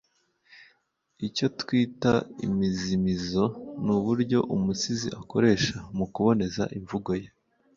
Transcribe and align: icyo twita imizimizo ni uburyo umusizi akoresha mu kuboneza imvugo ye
icyo 1.27 1.47
twita 1.59 2.13
imizimizo 2.45 3.43
ni 3.83 3.91
uburyo 3.97 4.39
umusizi 4.55 5.07
akoresha 5.21 5.75
mu 5.97 6.05
kuboneza 6.13 6.63
imvugo 6.77 7.11
ye 7.21 7.29